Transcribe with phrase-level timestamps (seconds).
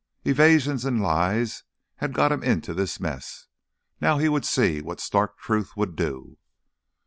[0.25, 1.61] Evasions and lies
[1.97, 3.45] had gotten him into this mess;
[4.01, 6.39] now he would see what stark truth would do.